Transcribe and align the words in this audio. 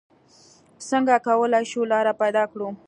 څنګه 0.89 1.15
کولې 1.27 1.61
شو 1.69 1.81
لاره 1.91 2.13
پېدا 2.21 2.43
کړو؟ 2.51 2.67